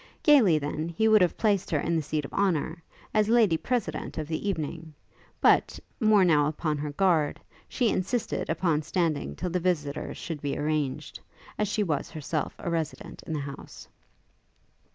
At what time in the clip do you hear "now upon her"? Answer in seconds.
6.25-6.89